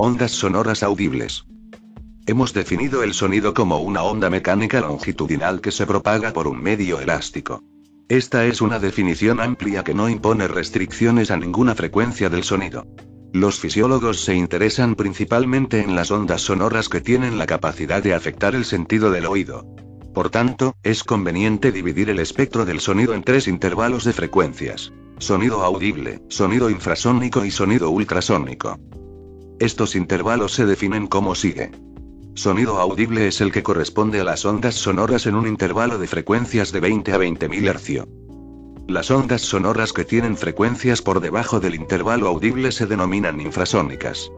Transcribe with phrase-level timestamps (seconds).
[0.00, 1.44] Ondas sonoras audibles.
[2.26, 7.00] Hemos definido el sonido como una onda mecánica longitudinal que se propaga por un medio
[7.00, 7.64] elástico.
[8.08, 12.86] Esta es una definición amplia que no impone restricciones a ninguna frecuencia del sonido.
[13.32, 18.54] Los fisiólogos se interesan principalmente en las ondas sonoras que tienen la capacidad de afectar
[18.54, 19.66] el sentido del oído.
[20.14, 24.92] Por tanto, es conveniente dividir el espectro del sonido en tres intervalos de frecuencias.
[25.18, 28.78] Sonido audible, sonido infrasónico y sonido ultrasónico.
[29.60, 31.72] Estos intervalos se definen como sigue.
[32.34, 36.70] Sonido audible es el que corresponde a las ondas sonoras en un intervalo de frecuencias
[36.70, 38.08] de 20 a 20.000 Hz.
[38.86, 44.30] Las ondas sonoras que tienen frecuencias por debajo del intervalo audible se denominan infrasónicas.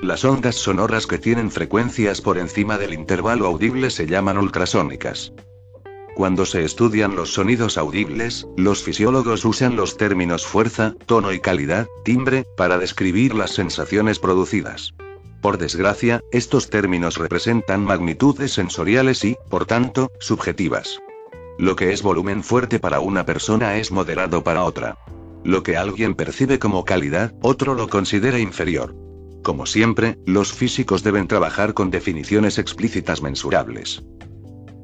[0.00, 5.34] Las ondas sonoras que tienen frecuencias por encima del intervalo audible se llaman ultrasónicas.
[6.18, 11.86] Cuando se estudian los sonidos audibles, los fisiólogos usan los términos fuerza, tono y calidad,
[12.04, 14.94] timbre, para describir las sensaciones producidas.
[15.40, 20.98] Por desgracia, estos términos representan magnitudes sensoriales y, por tanto, subjetivas.
[21.56, 24.98] Lo que es volumen fuerte para una persona es moderado para otra.
[25.44, 28.96] Lo que alguien percibe como calidad, otro lo considera inferior.
[29.44, 34.02] Como siempre, los físicos deben trabajar con definiciones explícitas mensurables.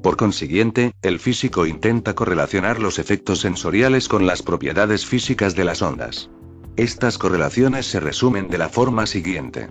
[0.04, 5.80] Por consiguiente, el físico intenta correlacionar los efectos sensoriales con las propiedades físicas de las
[5.80, 6.28] ondas.
[6.76, 9.70] Estas correlaciones se resumen de la forma siguiente.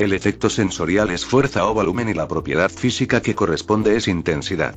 [0.00, 4.76] El efecto sensorial es fuerza o volumen y la propiedad física que corresponde es intensidad.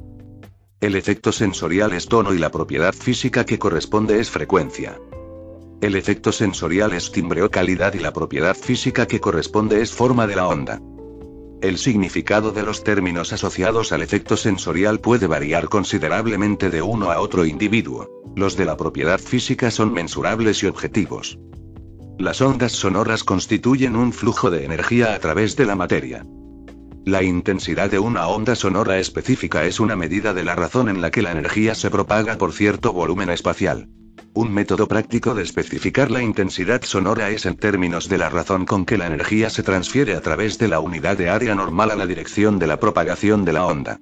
[0.80, 5.00] El efecto sensorial es tono y la propiedad física que corresponde es frecuencia.
[5.81, 10.28] El efecto sensorial es timbre o calidad y la propiedad física que corresponde es forma
[10.28, 10.80] de la onda.
[11.64, 17.22] El significado de los términos asociados al efecto sensorial puede variar considerablemente de uno a
[17.22, 18.09] otro individuo.
[18.36, 21.39] Los de la propiedad física son mensurables y objetivos.
[22.19, 26.25] Las ondas sonoras constituyen un flujo de energía a través de la materia.
[27.06, 31.12] La intensidad de una onda sonora específica es una medida de la razón en la
[31.12, 33.88] que la energía se propaga por cierto volumen espacial.
[34.35, 38.83] Un método práctico de especificar la intensidad sonora es en términos de la razón con
[38.83, 42.07] que la energía se transfiere a través de la unidad de área normal a la
[42.07, 43.99] dirección de la propagación de la onda.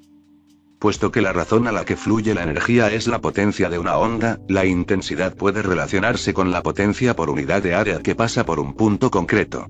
[0.80, 3.98] Puesto que la razón a la que fluye la energía es la potencia de una
[3.98, 8.62] onda, la intensidad puede relacionarse con la potencia por unidad de área que pasa por
[8.62, 9.68] un punto concreto.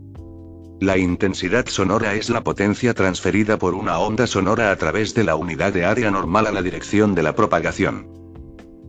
[0.80, 5.36] La intensidad sonora es la potencia transferida por una onda sonora a través de la
[5.36, 8.21] unidad de área normal a la dirección de la propagación.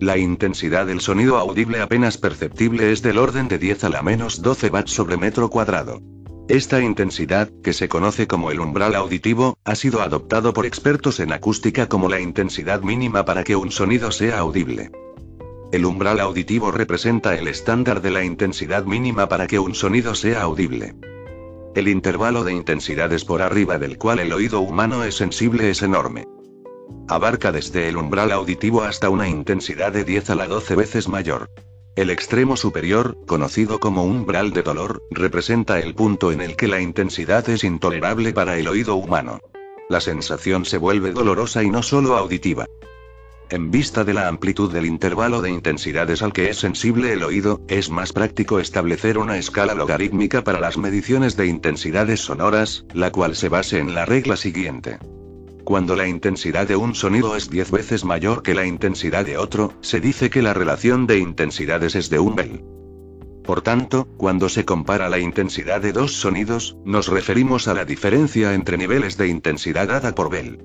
[0.02, 4.42] La intensidad del sonido audible apenas perceptible es del orden de 10 a la menos
[4.42, 6.00] 12 watts sobre metro cuadrado.
[6.48, 11.32] Esta intensidad, que se conoce como el umbral auditivo, ha sido adoptado por expertos en
[11.32, 14.90] acústica como la intensidad mínima para que un sonido sea audible.
[15.70, 20.42] El umbral auditivo representa el estándar de la intensidad mínima para que un sonido sea
[20.42, 20.96] audible.
[21.76, 26.26] El intervalo de intensidades por arriba del cual el oído humano es sensible es enorme.
[27.08, 31.50] Abarca desde el umbral auditivo hasta una intensidad de 10 a la 12 veces mayor.
[31.94, 36.80] El extremo superior, conocido como umbral de dolor, representa el punto en el que la
[36.80, 39.40] intensidad es intolerable para el oído humano.
[39.90, 42.66] La sensación se vuelve dolorosa y no solo auditiva.
[43.50, 47.60] En vista de la amplitud del intervalo de intensidades al que es sensible el oído,
[47.68, 53.36] es más práctico establecer una escala logarítmica para las mediciones de intensidades sonoras, la cual
[53.36, 54.98] se base en la regla siguiente.
[55.64, 59.72] Cuando la intensidad de un sonido es 10 veces mayor que la intensidad de otro,
[59.80, 62.64] se dice que la relación de intensidades es de un Bell.
[63.44, 68.54] Por tanto, cuando se compara la intensidad de dos sonidos, nos referimos a la diferencia
[68.54, 70.58] entre niveles de intensidad dada por Bell.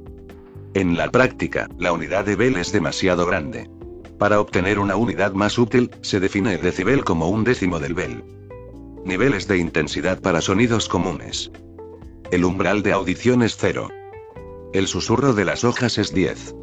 [0.73, 3.69] En la práctica, la unidad de Bell es demasiado grande.
[4.17, 8.23] Para obtener una unidad más útil, se define el decibel como un décimo del Bell.
[9.05, 11.51] Niveles de intensidad para sonidos comunes.
[12.31, 13.89] El umbral de audición es cero.
[14.73, 16.53] El susurro de las hojas es 10.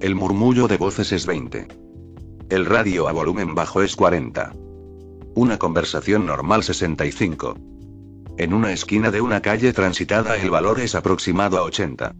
[0.00, 1.66] El murmullo de voces es 20.
[2.50, 4.52] El radio a volumen bajo es 40.
[5.34, 7.54] Una conversación normal 65.
[8.36, 12.14] En una esquina de una calle transitada el valor es aproximado a 80.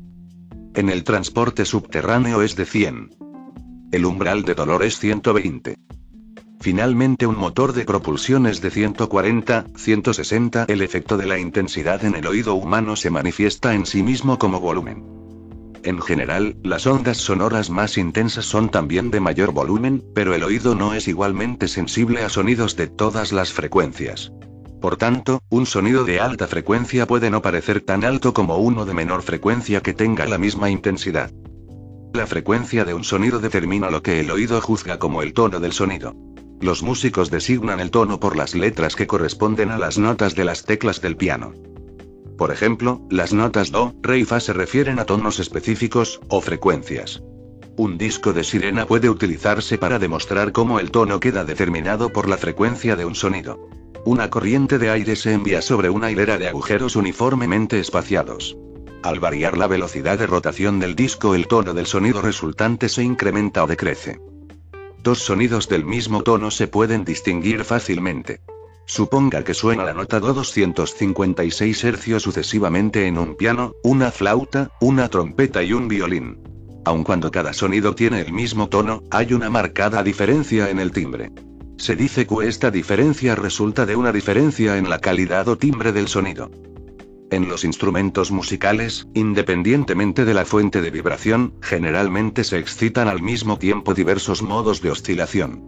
[0.75, 3.11] En el transporte subterráneo es de 100.
[3.93, 5.77] El umbral de dolor es 120.
[6.63, 10.67] Finalmente un motor de propulsión es de 140, 160.
[10.69, 14.61] El efecto de la intensidad en el oído humano se manifiesta en sí mismo como
[14.61, 15.03] volumen.
[15.83, 20.77] En general, las ondas sonoras más intensas son también de mayor volumen, pero el oído
[20.77, 24.31] no es igualmente sensible a sonidos de todas las frecuencias.
[24.81, 28.95] Por tanto, un sonido de alta frecuencia puede no parecer tan alto como uno de
[28.95, 31.33] menor frecuencia que tenga la misma intensidad.
[32.15, 35.73] La frecuencia de un sonido determina lo que el oído juzga como el tono del
[35.73, 36.15] sonido.
[36.63, 40.65] Los músicos designan el tono por las letras que corresponden a las notas de las
[40.65, 41.55] teclas del piano.
[42.39, 47.21] Por ejemplo, las notas do, re y fa se refieren a tonos específicos, o frecuencias.
[47.77, 52.37] Un disco de sirena puede utilizarse para demostrar cómo el tono queda determinado por la
[52.37, 53.69] frecuencia de un sonido.
[54.05, 58.57] Una corriente de aire se envía sobre una hilera de agujeros uniformemente espaciados.
[59.03, 63.65] Al variar la velocidad de rotación del disco el tono del sonido resultante se incrementa
[63.65, 64.21] o decrece.
[65.03, 68.41] Dos sonidos del mismo tono se pueden distinguir fácilmente.
[68.87, 75.09] Suponga que suena la nota Do 256 Hz sucesivamente en un piano, una flauta, una
[75.09, 76.39] trompeta y un violín.
[76.85, 81.33] Aun cuando cada sonido tiene el mismo tono, hay una marcada diferencia en el timbre.
[81.79, 86.07] Se dice que esta diferencia resulta de una diferencia en la calidad o timbre del
[86.07, 86.49] sonido.
[87.33, 93.59] En los instrumentos musicales, independientemente de la fuente de vibración, generalmente se excitan al mismo
[93.59, 95.63] tiempo diversos modos de oscilación.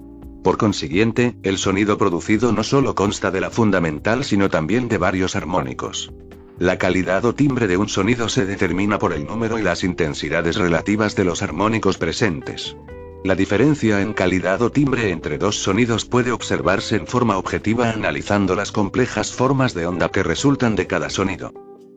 [0.45, 5.37] Por consiguiente, el sonido producido no solo consta de la fundamental sino también de varios
[5.37, 6.13] armónicos.
[6.59, 10.57] La calidad o timbre de un sonido se determina por el número y las intensidades
[10.57, 12.77] relativas de los armónicos presentes.
[13.25, 18.55] La diferencia en calidad o timbre entre dos sonidos puede observarse en forma objetiva analizando
[18.55, 21.51] las complejas formas de onda que resultan de cada sonido.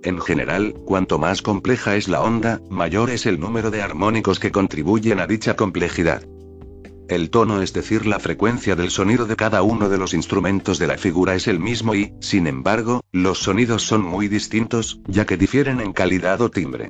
[0.04, 4.54] En general, cuanto más compleja es la onda, mayor es el número de armónicos que
[4.54, 6.24] contribuyen a dicha complejidad.
[7.10, 10.88] El tono, es decir, la frecuencia del sonido de cada uno de los instrumentos de
[10.88, 15.36] la figura es el mismo y, sin embargo, los sonidos son muy distintos, ya que
[15.36, 16.90] difieren en calidad o timbre.